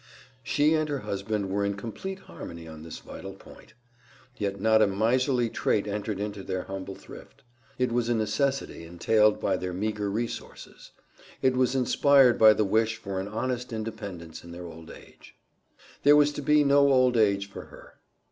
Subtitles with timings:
[0.41, 3.75] She and her husband were in complete harmony on this vital point.
[4.35, 7.43] Yet not a miserly trait entered into their humble thrift.
[7.77, 10.89] It was a necessity entailed by their meager resources;
[11.43, 15.35] it was inspired by the wish for an honest independence in their old age.
[16.01, 17.99] There was to be no old age for her.